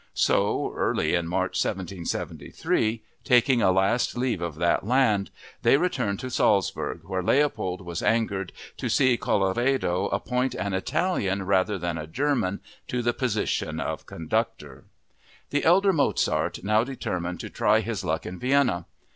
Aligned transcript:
So 0.15 0.73
early 0.75 1.13
in 1.13 1.27
March 1.27 1.63
1773, 1.63 3.03
taking 3.23 3.61
a 3.61 3.71
last 3.71 4.17
leave 4.17 4.41
of 4.41 4.55
that 4.55 4.83
land, 4.83 5.29
they 5.61 5.77
returned 5.77 6.19
to 6.21 6.31
Salzburg, 6.31 7.01
where 7.03 7.21
Leopold 7.21 7.81
was 7.81 8.01
angered 8.01 8.51
to 8.77 8.89
see 8.89 9.15
Colloredo 9.15 10.07
appoint 10.07 10.55
an 10.55 10.73
Italian 10.73 11.43
rather 11.43 11.77
than 11.77 11.99
a 11.99 12.07
German 12.07 12.61
to 12.87 13.03
the 13.03 13.13
position 13.13 13.79
of 13.79 14.07
conductor. 14.07 14.85
The 15.51 15.63
elder 15.63 15.93
Mozart 15.93 16.63
now 16.63 16.83
determined 16.83 17.39
to 17.41 17.51
try 17.51 17.81
his 17.81 18.03
luck 18.03 18.25
in 18.25 18.39
Vienna. 18.39 18.87